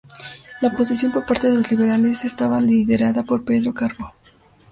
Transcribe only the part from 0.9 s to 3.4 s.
por parte de los liberales estaba liderada